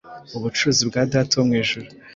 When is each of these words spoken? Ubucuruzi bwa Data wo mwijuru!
Ubucuruzi 0.37 0.83
bwa 0.89 1.01
Data 1.13 1.33
wo 1.37 1.45
mwijuru! 1.49 1.87